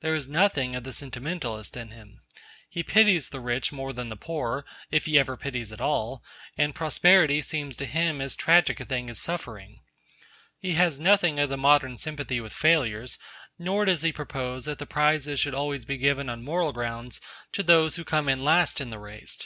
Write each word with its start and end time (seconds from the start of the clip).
There 0.00 0.14
is 0.14 0.26
nothing 0.26 0.74
of 0.74 0.84
the 0.84 0.92
sentimentalist 0.94 1.76
in 1.76 1.90
him. 1.90 2.22
He 2.70 2.82
pities 2.82 3.28
the 3.28 3.40
rich 3.40 3.72
more 3.72 3.92
than 3.92 4.08
the 4.08 4.16
poor, 4.16 4.64
if 4.90 5.04
he 5.04 5.18
ever 5.18 5.36
pities 5.36 5.70
at 5.70 5.82
all, 5.82 6.24
and 6.56 6.74
prosperity 6.74 7.42
seems 7.42 7.76
to 7.76 7.84
him 7.84 8.22
as 8.22 8.34
tragic 8.34 8.80
a 8.80 8.86
thing 8.86 9.10
as 9.10 9.20
suffering. 9.20 9.80
He 10.60 10.76
has 10.76 10.98
nothing 10.98 11.38
of 11.38 11.50
the 11.50 11.58
modern 11.58 11.98
sympathy 11.98 12.40
with 12.40 12.54
failures, 12.54 13.18
nor 13.58 13.84
does 13.84 14.00
he 14.00 14.12
propose 14.14 14.64
that 14.64 14.78
the 14.78 14.86
prizes 14.86 15.38
should 15.38 15.52
always 15.54 15.84
be 15.84 15.98
given 15.98 16.30
on 16.30 16.42
moral 16.42 16.72
grounds 16.72 17.20
to 17.52 17.62
those 17.62 17.96
who 17.96 18.02
come 18.04 18.30
in 18.30 18.42
last 18.42 18.80
in 18.80 18.88
the 18.88 18.98
race. 18.98 19.36